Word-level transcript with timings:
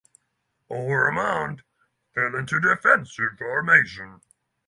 Ormonde 0.71 1.61
fell 2.15 2.35
into 2.35 2.59
defensive 2.59 3.37
formation. 3.37 4.21